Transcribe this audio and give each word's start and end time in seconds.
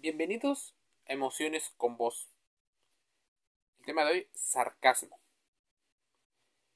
Bienvenidos 0.00 0.76
a 1.08 1.12
Emociones 1.14 1.72
con 1.76 1.96
Voz. 1.96 2.28
El 3.80 3.84
tema 3.84 4.04
de 4.04 4.12
hoy, 4.12 4.28
sarcasmo. 4.32 5.18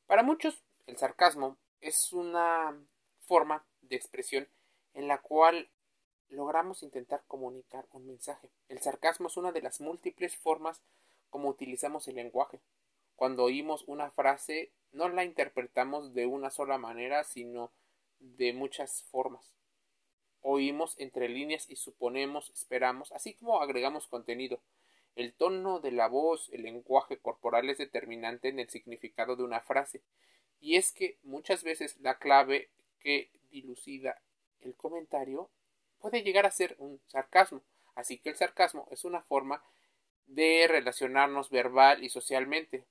Para 0.08 0.25
muchos, 0.25 0.64
el 0.88 0.96
sarcasmo 0.96 1.56
es 1.80 2.12
una 2.12 2.77
forma 3.21 3.64
de 3.80 3.95
expresión 3.95 4.48
en 4.93 5.06
la 5.06 5.19
cual 5.19 5.71
logramos 6.30 6.82
intentar 6.82 7.22
comunicar 7.29 7.87
un 7.93 8.08
mensaje. 8.08 8.50
El 8.69 8.81
sarcasmo 8.81 9.29
es 9.29 9.37
una 9.37 9.53
de 9.53 9.63
las 9.63 9.81
múltiples 9.81 10.37
formas 10.37 10.83
como 11.31 11.49
utilizamos 11.49 12.09
el 12.09 12.17
lenguaje. 12.17 12.61
Cuando 13.15 13.45
oímos 13.45 13.85
una 13.87 14.11
frase, 14.11 14.73
no 14.91 15.09
la 15.09 15.23
interpretamos 15.23 16.12
de 16.12 16.27
una 16.27 16.51
sola 16.51 16.77
manera, 16.77 17.23
sino 17.23 17.70
de 18.19 18.52
muchas 18.52 19.05
formas 19.05 19.55
oímos 20.43 20.98
entre 20.98 21.29
líneas 21.29 21.70
y 21.70 21.77
suponemos, 21.77 22.51
esperamos, 22.51 23.12
así 23.12 23.34
como 23.34 23.62
agregamos 23.62 24.06
contenido. 24.06 24.61
El 25.15 25.33
tono 25.35 25.80
de 25.80 25.93
la 25.93 26.09
voz, 26.09 26.49
el 26.53 26.62
lenguaje 26.62 27.19
corporal 27.19 27.69
es 27.71 27.79
determinante 27.79 28.49
en 28.49 28.59
el 28.59 28.69
significado 28.69 29.37
de 29.37 29.45
una 29.45 29.61
frase, 29.61 30.02
y 30.61 30.77
es 30.77 30.93
que 30.93 31.19
muchas 31.23 31.63
veces 31.63 31.99
la 32.01 32.19
clave 32.19 32.71
que 33.01 33.30
dilucida 33.51 34.21
el 34.61 34.75
comentario 34.75 35.51
puede 35.99 36.23
llegar 36.23 36.47
a 36.47 36.51
ser 36.51 36.77
un 36.79 37.01
sarcasmo, 37.09 37.63
así 37.95 38.19
que 38.19 38.30
el 38.30 38.37
sarcasmo 38.37 38.88
es 38.91 39.05
una 39.05 39.23
forma 39.23 39.63
de 40.27 40.66
relacionarnos 40.69 41.51
verbal 41.51 42.02
y 42.02 42.09
socialmente, 42.09 42.85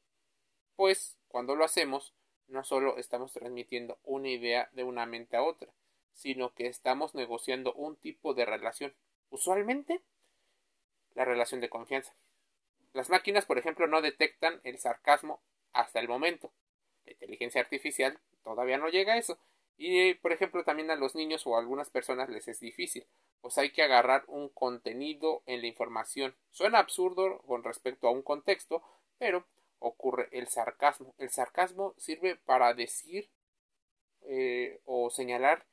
pues 0.75 1.17
cuando 1.27 1.55
lo 1.55 1.63
hacemos 1.63 2.13
no 2.47 2.63
solo 2.63 2.97
estamos 2.97 3.31
transmitiendo 3.31 3.97
una 4.03 4.30
idea 4.30 4.70
de 4.73 4.83
una 4.83 5.05
mente 5.05 5.38
a 5.38 5.44
otra, 5.44 5.72
sino 6.13 6.53
que 6.53 6.67
estamos 6.67 7.15
negociando 7.15 7.73
un 7.73 7.95
tipo 7.95 8.33
de 8.33 8.45
relación, 8.45 8.93
usualmente 9.29 10.02
la 11.13 11.25
relación 11.25 11.61
de 11.61 11.69
confianza. 11.69 12.13
Las 12.93 13.09
máquinas, 13.09 13.45
por 13.45 13.57
ejemplo, 13.57 13.88
no 13.88 14.02
detectan 14.02 14.59
el 14.63 14.77
sarcasmo 14.77 15.41
hasta 15.73 15.99
el 15.99 16.08
momento. 16.08 16.52
La 17.05 17.13
inteligencia 17.13 17.61
artificial 17.61 18.19
todavía 18.44 18.77
no 18.77 18.89
llega 18.89 19.13
a 19.13 19.17
eso. 19.17 19.38
Y, 19.77 20.13
por 20.16 20.31
ejemplo, 20.31 20.63
también 20.63 20.91
a 20.91 20.95
los 20.95 21.16
niños 21.16 21.47
o 21.47 21.55
a 21.55 21.59
algunas 21.59 21.89
personas 21.89 22.30
les 22.30 22.47
es 22.47 22.59
difícil, 22.59 23.08
pues 23.41 23.58
hay 23.58 23.71
que 23.71 23.81
agarrar 23.81 24.23
un 24.27 24.49
contenido 24.49 25.41
en 25.47 25.61
la 25.61 25.67
información. 25.67 26.36
Suena 26.52 26.80
absurdo 26.80 27.39
con 27.47 27.64
respecto 27.64 28.08
a 28.08 28.11
un 28.11 28.21
contexto, 28.21 28.83
pero 29.17 29.47
ocurre 29.80 30.30
el 30.31 30.47
sarcasmo. 30.47 31.16
El 31.17 31.31
sarcasmo 31.31 31.95
sirve 31.97 32.36
para 32.36 32.73
decir 32.73 33.30
eh, 34.21 34.80
o 34.86 35.09
señalar 35.09 35.66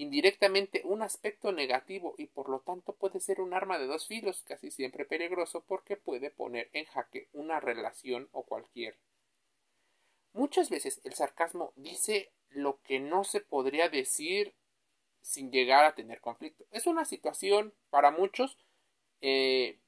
indirectamente 0.00 0.80
un 0.84 1.02
aspecto 1.02 1.52
negativo 1.52 2.14
y 2.16 2.26
por 2.26 2.48
lo 2.48 2.60
tanto 2.60 2.94
puede 2.94 3.20
ser 3.20 3.40
un 3.40 3.52
arma 3.52 3.78
de 3.78 3.86
dos 3.86 4.06
filos, 4.06 4.42
casi 4.46 4.70
siempre 4.70 5.04
peligroso 5.04 5.62
porque 5.66 5.98
puede 5.98 6.30
poner 6.30 6.70
en 6.72 6.86
jaque 6.86 7.28
una 7.32 7.60
relación 7.60 8.30
o 8.32 8.44
cualquier. 8.44 8.98
Muchas 10.32 10.70
veces 10.70 11.02
el 11.04 11.12
sarcasmo 11.12 11.74
dice 11.76 12.32
lo 12.48 12.80
que 12.80 12.98
no 12.98 13.24
se 13.24 13.40
podría 13.40 13.90
decir 13.90 14.54
sin 15.20 15.50
llegar 15.50 15.84
a 15.84 15.94
tener 15.94 16.22
conflicto. 16.22 16.64
Es 16.70 16.86
una 16.86 17.04
situación 17.04 17.74
para 17.90 18.10
muchos 18.10 18.56
eh, 19.20 19.80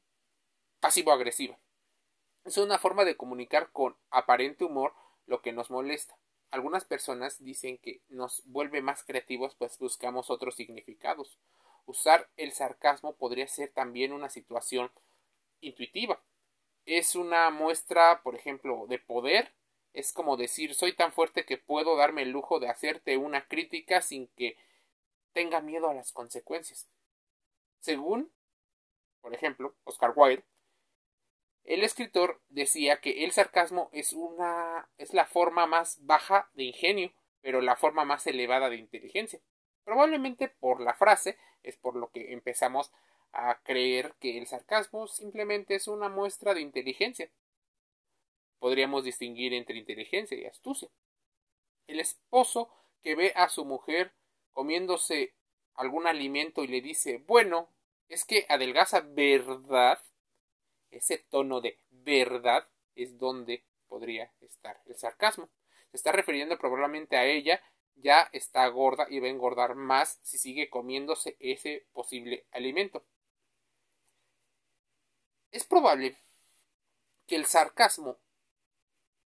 pasivo-agresiva. 0.80 1.58
Es 2.44 2.58
una 2.58 2.78
forma 2.78 3.06
de 3.06 3.16
comunicar 3.16 3.70
con 3.72 3.96
aparente 4.10 4.64
humor 4.64 4.92
lo 5.24 5.40
que 5.40 5.52
nos 5.52 5.70
molesta 5.70 6.18
algunas 6.52 6.84
personas 6.84 7.42
dicen 7.42 7.78
que 7.78 8.02
nos 8.10 8.42
vuelve 8.44 8.82
más 8.82 9.02
creativos 9.04 9.54
pues 9.56 9.78
buscamos 9.78 10.30
otros 10.30 10.54
significados. 10.54 11.38
Usar 11.86 12.28
el 12.36 12.52
sarcasmo 12.52 13.14
podría 13.14 13.48
ser 13.48 13.70
también 13.72 14.12
una 14.12 14.28
situación 14.28 14.92
intuitiva. 15.62 16.22
Es 16.84 17.16
una 17.16 17.50
muestra, 17.50 18.22
por 18.22 18.36
ejemplo, 18.36 18.86
de 18.86 18.98
poder. 18.98 19.52
Es 19.94 20.12
como 20.12 20.36
decir 20.36 20.74
soy 20.74 20.92
tan 20.92 21.12
fuerte 21.12 21.46
que 21.46 21.56
puedo 21.56 21.96
darme 21.96 22.22
el 22.22 22.30
lujo 22.30 22.60
de 22.60 22.68
hacerte 22.68 23.16
una 23.16 23.48
crítica 23.48 24.02
sin 24.02 24.28
que 24.28 24.56
tenga 25.32 25.62
miedo 25.62 25.88
a 25.88 25.94
las 25.94 26.12
consecuencias. 26.12 26.86
Según, 27.80 28.30
por 29.22 29.34
ejemplo, 29.34 29.74
Oscar 29.84 30.12
Wilde, 30.14 30.44
el 31.64 31.84
escritor 31.84 32.40
decía 32.48 33.00
que 33.00 33.24
el 33.24 33.32
sarcasmo 33.32 33.88
es 33.92 34.12
una 34.12 34.88
es 34.98 35.14
la 35.14 35.26
forma 35.26 35.66
más 35.66 36.04
baja 36.04 36.50
de 36.54 36.64
ingenio, 36.64 37.12
pero 37.40 37.60
la 37.60 37.76
forma 37.76 38.04
más 38.04 38.26
elevada 38.26 38.68
de 38.68 38.76
inteligencia. 38.76 39.40
Probablemente 39.84 40.48
por 40.48 40.80
la 40.80 40.94
frase 40.94 41.38
es 41.62 41.76
por 41.76 41.96
lo 41.96 42.10
que 42.10 42.32
empezamos 42.32 42.92
a 43.32 43.60
creer 43.62 44.14
que 44.20 44.38
el 44.38 44.46
sarcasmo 44.46 45.06
simplemente 45.06 45.74
es 45.74 45.88
una 45.88 46.08
muestra 46.08 46.54
de 46.54 46.60
inteligencia. 46.60 47.30
Podríamos 48.58 49.04
distinguir 49.04 49.54
entre 49.54 49.78
inteligencia 49.78 50.38
y 50.38 50.44
astucia. 50.44 50.88
El 51.86 52.00
esposo 52.00 52.70
que 53.02 53.14
ve 53.14 53.32
a 53.34 53.48
su 53.48 53.64
mujer 53.64 54.12
comiéndose 54.52 55.34
algún 55.74 56.06
alimento 56.06 56.62
y 56.62 56.68
le 56.68 56.80
dice, 56.80 57.22
bueno, 57.26 57.68
es 58.08 58.24
que 58.24 58.46
adelgaza, 58.48 59.00
¿verdad? 59.00 59.98
Ese 60.92 61.18
tono 61.18 61.60
de 61.60 61.78
verdad 61.90 62.68
es 62.94 63.18
donde 63.18 63.64
podría 63.88 64.32
estar 64.40 64.80
el 64.86 64.96
sarcasmo. 64.96 65.50
Se 65.90 65.96
está 65.96 66.12
refiriendo 66.12 66.58
probablemente 66.58 67.16
a 67.16 67.26
ella, 67.26 67.60
ya 67.96 68.28
está 68.32 68.66
gorda 68.68 69.06
y 69.10 69.20
va 69.20 69.26
a 69.26 69.30
engordar 69.30 69.74
más 69.74 70.18
si 70.22 70.38
sigue 70.38 70.70
comiéndose 70.70 71.36
ese 71.40 71.86
posible 71.92 72.46
alimento. 72.52 73.04
Es 75.50 75.64
probable 75.64 76.16
que 77.26 77.36
el 77.36 77.44
sarcasmo 77.44 78.18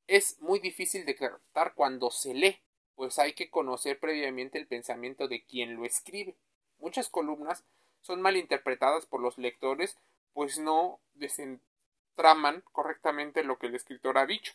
es 0.07 0.41
muy 0.41 0.59
difícil 0.59 1.05
de 1.05 1.15
tratar 1.15 1.75
cuando 1.75 2.11
se 2.11 2.35
lee, 2.35 2.61
pues 2.95 3.19
hay 3.19 3.35
que 3.35 3.51
conocer 3.51 3.99
previamente 3.99 4.59
el 4.59 4.67
pensamiento 4.67 5.29
de 5.29 5.45
quien 5.45 5.77
lo 5.77 5.85
escribe. 5.85 6.37
Muchas 6.79 7.09
columnas 7.09 7.65
son 8.01 8.21
mal 8.21 8.37
interpretadas 8.37 9.07
por 9.07 9.21
los 9.21 9.39
lectores 9.39 9.97
pues 10.35 10.59
no 10.59 11.01
desentraman 11.15 12.63
correctamente 12.73 13.43
lo 13.43 13.59
que 13.59 13.69
el 13.69 13.75
escritor 13.75 14.19
ha 14.19 14.27
dicho. 14.27 14.53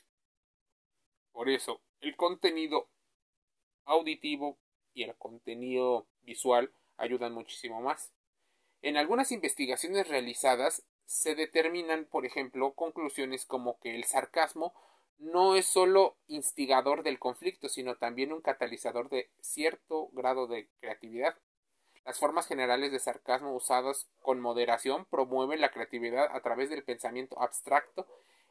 Por 1.32 1.50
eso, 1.50 1.82
el 2.02 2.16
contenido 2.16 2.88
auditivo 3.86 4.58
y 4.94 5.04
el 5.04 5.16
contenido 5.16 6.06
visual 6.22 6.72
ayudan 6.98 7.34
muchísimo 7.34 7.82
más. 7.82 8.12
En 8.82 8.98
algunas 8.98 9.32
investigaciones 9.32 10.08
realizadas 10.08 10.84
se 11.06 11.34
determinan, 11.34 12.06
por 12.06 12.26
ejemplo, 12.26 12.74
conclusiones 12.74 13.46
como 13.46 13.80
que 13.80 13.96
el 13.96 14.04
sarcasmo 14.04 14.74
no 15.18 15.56
es 15.56 15.66
solo 15.66 16.16
instigador 16.28 17.04
del 17.04 17.20
conflicto, 17.20 17.68
sino 17.68 17.96
también 17.96 18.32
un 18.32 18.42
catalizador 18.42 19.10
de 19.10 19.30
cierto 19.42 20.10
grado 20.12 20.48
de 20.48 20.70
creatividad. 20.80 21.36
Las 22.06 22.20
formas 22.20 22.48
generales 22.48 22.92
de 22.92 23.00
sarcasmo 23.00 23.54
usadas 23.54 24.08
con 24.22 24.40
moderación 24.40 25.06
promueven 25.06 25.62
la 25.62 25.72
creatividad 25.72 26.36
a 26.36 26.42
través 26.42 26.70
del 26.70 26.84
pensamiento 26.84 27.42
abstracto 27.42 28.08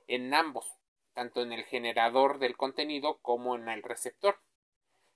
en 0.07 0.33
ambos, 0.33 0.73
tanto 1.15 1.43
en 1.43 1.53
el 1.53 1.65
generador 1.65 2.39
del 2.39 2.57
contenido 2.57 3.19
como 3.19 3.57
en 3.57 3.69
el 3.69 3.83
receptor. 3.83 4.39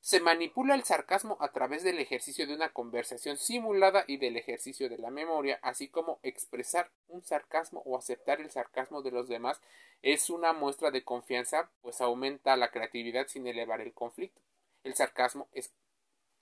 Se 0.00 0.18
manipula 0.18 0.74
el 0.74 0.82
sarcasmo 0.82 1.36
a 1.40 1.52
través 1.52 1.84
del 1.84 2.00
ejercicio 2.00 2.44
de 2.46 2.54
una 2.54 2.70
conversación 2.70 3.36
simulada 3.36 4.04
y 4.08 4.16
del 4.16 4.36
ejercicio 4.36 4.88
de 4.88 4.98
la 4.98 5.10
memoria, 5.10 5.60
así 5.62 5.88
como 5.88 6.18
expresar 6.24 6.90
un 7.06 7.22
sarcasmo 7.22 7.82
o 7.84 7.96
aceptar 7.96 8.40
el 8.40 8.50
sarcasmo 8.50 9.02
de 9.02 9.12
los 9.12 9.28
demás 9.28 9.60
es 10.02 10.30
una 10.30 10.52
muestra 10.52 10.90
de 10.90 11.04
confianza, 11.04 11.70
pues 11.80 12.00
aumenta 12.00 12.56
la 12.56 12.72
creatividad 12.72 13.28
sin 13.28 13.46
elevar 13.46 13.80
el 13.80 13.92
conflicto. 13.92 14.40
El 14.82 14.94
sarcasmo 14.94 15.48
es 15.52 15.72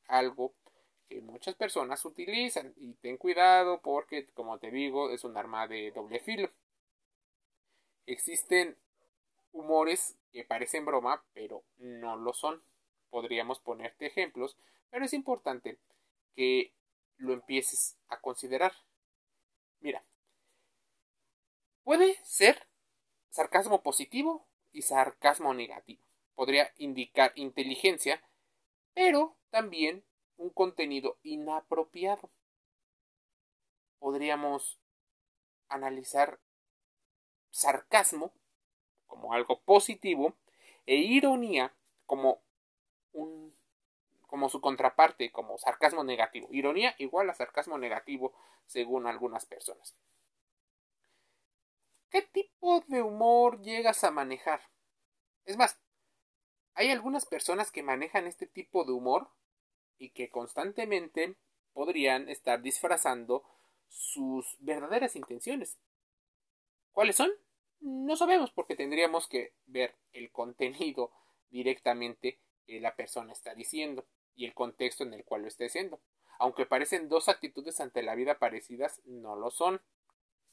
algo 0.08 0.54
que 1.10 1.20
muchas 1.20 1.56
personas 1.56 2.04
utilizan 2.04 2.72
y 2.76 2.94
ten 2.94 3.16
cuidado 3.16 3.80
porque 3.82 4.26
como 4.32 4.58
te 4.58 4.70
digo 4.70 5.10
es 5.10 5.24
un 5.24 5.36
arma 5.36 5.66
de 5.66 5.90
doble 5.90 6.20
filo. 6.20 6.48
Existen 8.06 8.76
humores 9.50 10.16
que 10.32 10.44
parecen 10.44 10.86
broma 10.86 11.24
pero 11.34 11.64
no 11.78 12.16
lo 12.16 12.32
son. 12.32 12.62
Podríamos 13.10 13.58
ponerte 13.58 14.06
ejemplos 14.06 14.56
pero 14.88 15.04
es 15.04 15.12
importante 15.12 15.78
que 16.36 16.72
lo 17.16 17.32
empieces 17.32 17.98
a 18.08 18.20
considerar. 18.20 18.72
Mira 19.80 20.04
puede 21.82 22.20
ser 22.24 22.68
sarcasmo 23.30 23.82
positivo 23.82 24.46
y 24.72 24.82
sarcasmo 24.82 25.52
negativo. 25.54 26.02
Podría 26.36 26.72
indicar 26.76 27.32
inteligencia 27.34 28.22
pero 28.94 29.36
también 29.50 30.04
un 30.40 30.50
contenido 30.50 31.18
inapropiado. 31.22 32.30
Podríamos 33.98 34.80
analizar 35.68 36.40
sarcasmo 37.50 38.32
como 39.06 39.34
algo 39.34 39.60
positivo 39.60 40.34
e 40.86 40.96
ironía 40.96 41.74
como 42.06 42.42
un 43.12 43.52
como 44.26 44.48
su 44.48 44.60
contraparte, 44.60 45.32
como 45.32 45.58
sarcasmo 45.58 46.04
negativo. 46.04 46.48
Ironía 46.52 46.94
igual 46.98 47.28
a 47.28 47.34
sarcasmo 47.34 47.78
negativo 47.78 48.32
según 48.66 49.08
algunas 49.08 49.44
personas. 49.44 49.96
¿qué 52.10 52.22
tipo 52.22 52.80
de 52.88 53.02
humor 53.02 53.62
llegas 53.62 54.04
a 54.04 54.10
manejar? 54.10 54.60
Es 55.44 55.56
más, 55.56 55.80
hay 56.74 56.90
algunas 56.90 57.24
personas 57.24 57.70
que 57.70 57.82
manejan 57.82 58.26
este 58.26 58.46
tipo 58.46 58.84
de 58.84 58.92
humor 58.92 59.30
y 60.00 60.10
que 60.10 60.30
constantemente 60.30 61.36
podrían 61.72 62.28
estar 62.28 62.60
disfrazando 62.60 63.44
sus 63.86 64.56
verdaderas 64.58 65.14
intenciones. 65.14 65.78
¿Cuáles 66.90 67.16
son? 67.16 67.30
No 67.80 68.16
sabemos 68.16 68.50
porque 68.50 68.74
tendríamos 68.74 69.28
que 69.28 69.52
ver 69.66 69.94
el 70.12 70.32
contenido 70.32 71.12
directamente 71.50 72.40
que 72.66 72.80
la 72.80 72.96
persona 72.96 73.32
está 73.32 73.54
diciendo 73.54 74.06
y 74.34 74.46
el 74.46 74.54
contexto 74.54 75.04
en 75.04 75.14
el 75.14 75.24
cual 75.24 75.42
lo 75.42 75.48
está 75.48 75.64
diciendo. 75.64 76.00
Aunque 76.38 76.66
parecen 76.66 77.08
dos 77.08 77.28
actitudes 77.28 77.80
ante 77.80 78.02
la 78.02 78.14
vida 78.14 78.38
parecidas, 78.38 79.02
no 79.04 79.36
lo 79.36 79.50
son. 79.50 79.82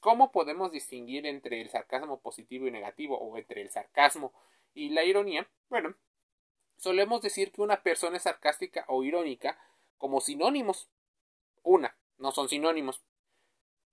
¿Cómo 0.02 0.32
podemos 0.32 0.72
distinguir 0.72 1.26
entre 1.26 1.62
el 1.62 1.70
sarcasmo 1.70 2.20
positivo 2.20 2.68
y 2.68 2.72
negativo 2.72 3.18
o 3.18 3.38
entre 3.38 3.62
el 3.62 3.70
sarcasmo 3.70 4.34
y 4.74 4.90
la 4.90 5.06
ironía? 5.06 5.50
Bueno, 5.70 5.96
solemos 6.78 7.22
decir 7.22 7.52
que 7.52 7.62
una 7.62 7.84
persona 7.84 8.18
es 8.18 8.24
sarcástica 8.24 8.86
o 8.88 9.04
irónica 9.04 9.60
como 9.98 10.22
sinónimos. 10.22 10.90
Una, 11.64 11.98
no 12.18 12.32
son 12.32 12.50
sinónimos. 12.50 13.04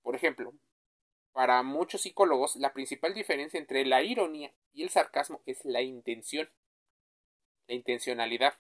Por 0.03 0.15
ejemplo, 0.15 0.53
para 1.33 1.63
muchos 1.63 2.03
psicólogos, 2.03 2.57
la 2.57 2.73
principal 2.73 3.15
diferencia 3.15 3.59
entre 3.59 3.85
la 3.85 4.03
ironía 4.03 4.55
y 4.73 4.83
el 4.83 4.91
sarcasmo 4.91 5.43
es 5.47 5.65
la 5.65 5.83
intención, 5.83 6.49
la 7.67 7.75
intencionalidad. 7.75 8.55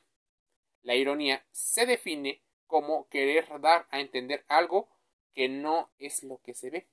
La 0.82 0.94
ironía 0.96 1.46
se 1.52 1.86
define 1.86 2.42
como 2.66 3.08
querer 3.08 3.60
dar 3.60 3.86
a 3.90 4.00
entender 4.00 4.44
algo 4.48 4.88
que 5.34 5.48
no 5.48 5.90
es 5.98 6.22
lo 6.22 6.38
que 6.38 6.54
se 6.54 6.70
ve, 6.70 6.88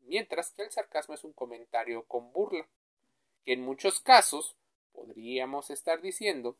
mientras 0.00 0.52
que 0.52 0.62
el 0.62 0.70
sarcasmo 0.70 1.14
es 1.14 1.24
un 1.24 1.32
comentario 1.32 2.06
con 2.06 2.32
burla, 2.32 2.68
que 3.44 3.54
en 3.54 3.62
muchos 3.62 4.00
casos 4.00 4.56
podríamos 5.00 5.70
estar 5.70 6.02
diciendo 6.02 6.58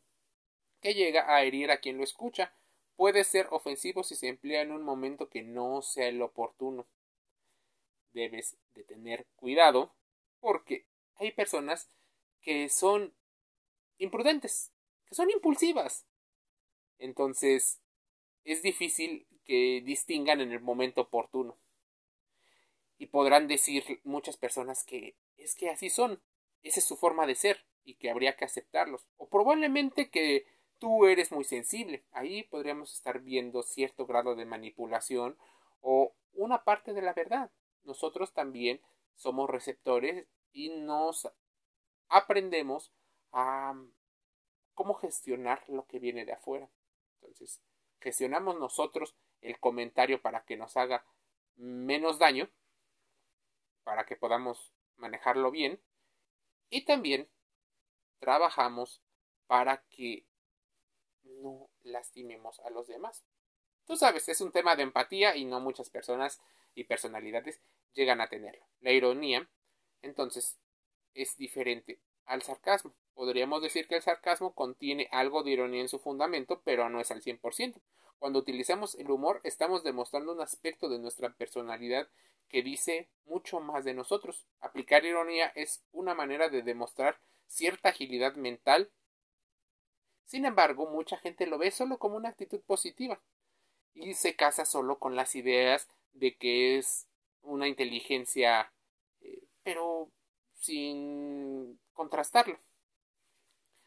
que 0.81 0.93
llega 0.93 1.33
a 1.33 1.43
herir 1.43 1.69
a 1.69 1.79
quien 1.79 1.97
lo 1.97 2.03
escucha, 2.03 2.55
puede 2.95 3.23
ser 3.23 3.47
ofensivo 3.51 4.03
si 4.03 4.15
se 4.15 4.29
emplea 4.29 4.61
en 4.61 4.71
un 4.71 4.81
momento 4.81 5.29
que 5.29 5.43
no 5.43 5.81
sea 5.81 6.07
el 6.07 6.21
oportuno. 6.21 6.87
Debes 8.13 8.57
de 8.73 8.83
tener 8.83 9.27
cuidado 9.35 9.93
porque 10.39 10.87
hay 11.15 11.31
personas 11.31 11.91
que 12.41 12.69
son 12.69 13.13
imprudentes, 13.99 14.71
que 15.05 15.13
son 15.13 15.29
impulsivas. 15.29 16.07
Entonces, 16.97 17.79
es 18.43 18.63
difícil 18.63 19.27
que 19.45 19.81
distingan 19.85 20.41
en 20.41 20.51
el 20.51 20.61
momento 20.61 21.01
oportuno. 21.01 21.57
Y 22.97 23.07
podrán 23.07 23.47
decir 23.47 24.01
muchas 24.03 24.37
personas 24.37 24.83
que 24.83 25.15
es 25.37 25.55
que 25.55 25.69
así 25.69 25.89
son, 25.89 26.21
esa 26.63 26.79
es 26.79 26.85
su 26.85 26.97
forma 26.97 27.25
de 27.27 27.35
ser 27.35 27.65
y 27.83 27.95
que 27.95 28.09
habría 28.09 28.35
que 28.35 28.45
aceptarlos. 28.45 29.07
O 29.17 29.29
probablemente 29.29 30.09
que 30.09 30.45
tú 30.79 31.05
eres 31.05 31.31
muy 31.31 31.43
sensible. 31.43 32.03
Ahí 32.11 32.43
podríamos 32.43 32.93
estar 32.93 33.19
viendo 33.21 33.63
cierto 33.63 34.05
grado 34.05 34.35
de 34.35 34.45
manipulación 34.45 35.37
o 35.81 36.13
una 36.33 36.63
parte 36.63 36.93
de 36.93 37.01
la 37.01 37.13
verdad. 37.13 37.51
Nosotros 37.83 38.33
también 38.33 38.81
somos 39.15 39.49
receptores 39.49 40.25
y 40.53 40.69
nos 40.69 41.31
aprendemos 42.07 42.91
a 43.31 43.75
cómo 44.73 44.95
gestionar 44.95 45.63
lo 45.67 45.85
que 45.85 45.99
viene 45.99 46.25
de 46.25 46.33
afuera. 46.33 46.69
Entonces, 47.21 47.61
gestionamos 47.99 48.59
nosotros 48.59 49.15
el 49.41 49.59
comentario 49.59 50.21
para 50.21 50.43
que 50.43 50.57
nos 50.57 50.77
haga 50.77 51.05
menos 51.55 52.19
daño, 52.19 52.49
para 53.83 54.05
que 54.05 54.15
podamos 54.15 54.73
manejarlo 54.97 55.51
bien, 55.51 55.79
y 56.69 56.85
también 56.85 57.29
trabajamos 58.21 59.01
para 59.47 59.83
que 59.89 60.25
no 61.23 61.69
lastimemos 61.83 62.59
a 62.61 62.69
los 62.69 62.87
demás. 62.87 63.25
Tú 63.85 63.97
sabes, 63.97 64.29
es 64.29 64.39
un 64.39 64.51
tema 64.51 64.75
de 64.75 64.83
empatía 64.83 65.35
y 65.35 65.43
no 65.43 65.59
muchas 65.59 65.89
personas 65.89 66.39
y 66.75 66.85
personalidades 66.85 67.59
llegan 67.93 68.21
a 68.21 68.29
tenerlo. 68.29 68.63
La 68.79 68.91
ironía, 68.91 69.49
entonces, 70.01 70.59
es 71.13 71.35
diferente 71.35 71.99
al 72.25 72.43
sarcasmo. 72.43 72.93
Podríamos 73.13 73.61
decir 73.61 73.87
que 73.87 73.95
el 73.95 74.01
sarcasmo 74.01 74.53
contiene 74.53 75.09
algo 75.11 75.43
de 75.43 75.51
ironía 75.51 75.81
en 75.81 75.89
su 75.89 75.99
fundamento, 75.99 76.61
pero 76.63 76.89
no 76.89 77.01
es 77.01 77.11
al 77.11 77.21
100%. 77.21 77.81
Cuando 78.19 78.39
utilizamos 78.39 78.95
el 78.95 79.09
humor, 79.09 79.41
estamos 79.43 79.83
demostrando 79.83 80.31
un 80.31 80.41
aspecto 80.41 80.89
de 80.89 80.99
nuestra 80.99 81.33
personalidad 81.33 82.07
que 82.47 82.61
dice 82.61 83.09
mucho 83.25 83.59
más 83.59 83.83
de 83.83 83.95
nosotros. 83.95 84.45
Aplicar 84.59 85.03
ironía 85.05 85.47
es 85.55 85.83
una 85.91 86.13
manera 86.13 86.47
de 86.49 86.61
demostrar 86.61 87.19
cierta 87.51 87.89
agilidad 87.89 88.35
mental. 88.35 88.89
Sin 90.25 90.45
embargo, 90.45 90.87
mucha 90.87 91.17
gente 91.17 91.45
lo 91.45 91.57
ve 91.57 91.71
solo 91.71 91.99
como 91.99 92.15
una 92.15 92.29
actitud 92.29 92.61
positiva 92.61 93.19
y 93.93 94.13
se 94.13 94.35
casa 94.35 94.65
solo 94.65 94.97
con 94.99 95.15
las 95.15 95.35
ideas 95.35 95.89
de 96.13 96.35
que 96.37 96.77
es 96.77 97.07
una 97.41 97.67
inteligencia, 97.67 98.71
eh, 99.19 99.43
pero 99.63 100.09
sin 100.55 101.77
contrastarlo. 101.93 102.57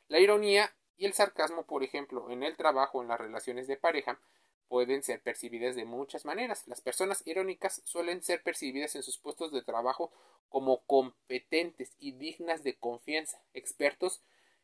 La 0.08 0.20
ironía 0.20 0.74
y 0.98 1.06
el 1.06 1.14
sarcasmo, 1.14 1.64
por 1.64 1.82
ejemplo, 1.82 2.30
en 2.30 2.42
el 2.42 2.56
trabajo, 2.56 3.00
en 3.00 3.08
las 3.08 3.18
relaciones 3.18 3.66
de 3.66 3.78
pareja, 3.78 4.20
pueden 4.68 5.02
ser 5.02 5.20
percibidas 5.20 5.76
de 5.76 5.84
muchas 5.84 6.24
maneras. 6.24 6.66
Las 6.66 6.80
personas 6.80 7.22
irónicas 7.26 7.82
suelen 7.84 8.22
ser 8.22 8.42
percibidas 8.42 8.96
en 8.96 9.02
sus 9.02 9.18
puestos 9.18 9.52
de 9.52 9.62
trabajo 9.62 10.12
como 10.48 10.82
competentes 10.86 11.92
y 11.98 12.12
dignas 12.12 12.62
de 12.62 12.76
confianza. 12.76 13.42
Expertos 13.52 14.22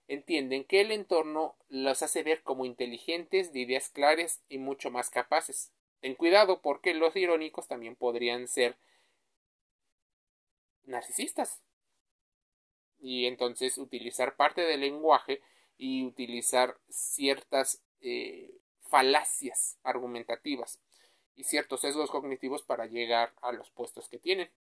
entienden 0.09 0.65
que 0.65 0.81
el 0.81 0.91
entorno 0.91 1.57
los 1.69 2.03
hace 2.03 2.23
ver 2.23 2.43
como 2.43 2.65
inteligentes, 2.65 3.53
de 3.53 3.61
ideas 3.61 3.91
claras 3.91 4.43
y 4.49 4.59
mucho 4.59 4.91
más 4.91 5.11
capaces. 5.11 5.73
Ten 6.01 6.15
cuidado 6.15 6.61
porque 6.63 6.95
los 6.95 7.15
irónicos 7.15 7.69
también 7.69 7.95
podrían 7.95 8.49
ser 8.49 8.77
narcisistas. 10.85 11.61
Y 12.99 13.27
entonces 13.27 13.79
utilizar 13.79 14.37
parte 14.37 14.63
del 14.63 14.81
lenguaje 14.81 15.41
y 15.77 16.05
utilizar 16.05 16.77
ciertas 16.89 17.83
eh, 18.01 18.60
falacias 18.91 19.79
argumentativas 19.85 20.81
y 21.37 21.45
ciertos 21.45 21.81
sesgos 21.81 22.11
cognitivos 22.11 22.63
para 22.63 22.87
llegar 22.87 23.33
a 23.41 23.53
los 23.53 23.71
puestos 23.71 24.09
que 24.09 24.19
tienen. 24.19 24.51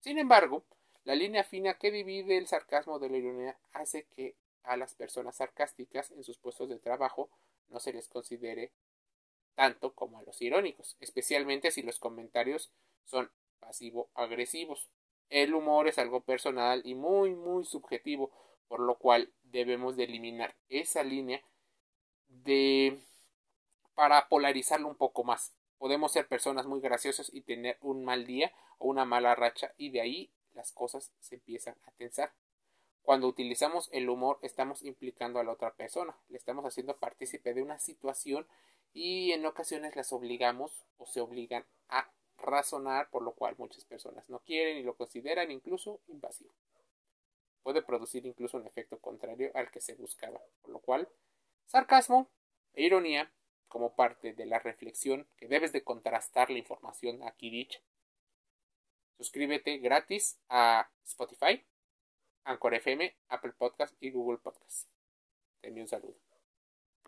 Sin 0.00 0.18
embargo, 0.18 0.64
la 1.04 1.14
línea 1.14 1.44
fina 1.44 1.74
que 1.74 1.90
divide 1.90 2.36
el 2.36 2.46
sarcasmo 2.46 2.98
de 2.98 3.08
la 3.08 3.16
ironía 3.16 3.58
hace 3.72 4.04
que 4.14 4.36
a 4.62 4.76
las 4.76 4.94
personas 4.94 5.36
sarcásticas 5.36 6.10
en 6.10 6.22
sus 6.22 6.36
puestos 6.36 6.68
de 6.68 6.78
trabajo 6.78 7.30
no 7.68 7.80
se 7.80 7.94
les 7.94 8.06
considere 8.06 8.70
tanto 9.54 9.94
como 9.94 10.18
a 10.18 10.22
los 10.22 10.40
irónicos, 10.42 10.96
especialmente 11.00 11.70
si 11.70 11.82
los 11.82 11.98
comentarios 11.98 12.70
son 13.04 13.30
pasivo-agresivos. 13.58 14.90
El 15.30 15.54
humor 15.54 15.88
es 15.88 15.98
algo 15.98 16.20
personal 16.20 16.82
y 16.84 16.94
muy 16.94 17.34
muy 17.34 17.64
subjetivo, 17.64 18.30
por 18.68 18.80
lo 18.80 18.98
cual 18.98 19.32
debemos 19.42 19.96
de 19.96 20.04
eliminar 20.04 20.54
esa 20.68 21.02
línea 21.02 21.42
de 22.28 23.00
para 24.00 24.28
polarizarlo 24.28 24.88
un 24.88 24.96
poco 24.96 25.24
más. 25.24 25.52
Podemos 25.76 26.12
ser 26.12 26.26
personas 26.26 26.64
muy 26.64 26.80
graciosas 26.80 27.30
y 27.34 27.42
tener 27.42 27.76
un 27.82 28.02
mal 28.02 28.24
día 28.24 28.50
o 28.78 28.88
una 28.88 29.04
mala 29.04 29.34
racha 29.34 29.74
y 29.76 29.90
de 29.90 30.00
ahí 30.00 30.32
las 30.54 30.72
cosas 30.72 31.12
se 31.20 31.34
empiezan 31.34 31.76
a 31.84 31.90
tensar. 31.90 32.32
Cuando 33.02 33.28
utilizamos 33.28 33.90
el 33.92 34.08
humor 34.08 34.38
estamos 34.40 34.82
implicando 34.84 35.38
a 35.38 35.44
la 35.44 35.52
otra 35.52 35.74
persona, 35.74 36.16
le 36.30 36.38
estamos 36.38 36.64
haciendo 36.64 36.96
partícipe 36.96 37.52
de 37.52 37.60
una 37.60 37.78
situación 37.78 38.46
y 38.94 39.32
en 39.32 39.44
ocasiones 39.44 39.94
las 39.94 40.14
obligamos 40.14 40.86
o 40.96 41.04
se 41.04 41.20
obligan 41.20 41.66
a 41.90 42.10
razonar, 42.38 43.10
por 43.10 43.22
lo 43.22 43.32
cual 43.32 43.54
muchas 43.58 43.84
personas 43.84 44.30
no 44.30 44.38
quieren 44.38 44.78
y 44.78 44.82
lo 44.82 44.96
consideran 44.96 45.50
incluso 45.50 46.00
invasivo. 46.08 46.54
Puede 47.62 47.82
producir 47.82 48.24
incluso 48.24 48.56
un 48.56 48.66
efecto 48.66 48.98
contrario 48.98 49.50
al 49.52 49.70
que 49.70 49.82
se 49.82 49.94
buscaba, 49.94 50.40
por 50.62 50.70
lo 50.70 50.78
cual 50.78 51.06
sarcasmo 51.66 52.30
e 52.72 52.84
ironía 52.84 53.30
como 53.70 53.94
parte 53.94 54.34
de 54.34 54.44
la 54.44 54.58
reflexión 54.58 55.26
que 55.38 55.48
debes 55.48 55.72
de 55.72 55.82
contrastar 55.82 56.50
la 56.50 56.58
información 56.58 57.22
aquí 57.22 57.48
dicha. 57.48 57.80
Suscríbete 59.16 59.78
gratis 59.78 60.38
a 60.48 60.90
Spotify, 61.04 61.64
Anchor 62.44 62.74
FM, 62.74 63.16
Apple 63.28 63.52
Podcast 63.56 63.94
y 64.00 64.10
Google 64.10 64.38
Podcast. 64.38 64.88
Te 65.60 65.70
un 65.70 65.88
saludo. 65.88 66.29